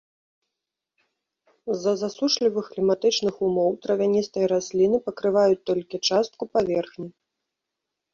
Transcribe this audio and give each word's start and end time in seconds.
З-за 1.73 1.91
засушлівых 2.01 2.65
кліматычных 2.75 3.33
умоў 3.47 3.69
травяністыя 3.83 4.45
расліны 4.53 4.97
пакрываюць 5.11 5.61
толькі 5.71 6.01
частку 6.09 6.43
паверхні. 6.57 7.07